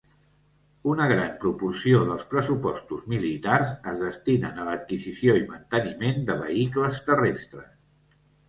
Una 0.91 1.05
gran 1.11 1.35
proporció 1.43 1.99
dels 2.07 2.23
pressupostos 2.31 3.03
militars 3.13 3.75
es 3.93 4.01
destinen 4.05 4.59
a 4.59 4.65
l'adquisició 4.71 5.39
i 5.43 5.47
manteniment 5.53 6.27
de 6.31 6.39
vehicles 6.45 7.03
terrestres. 7.13 7.71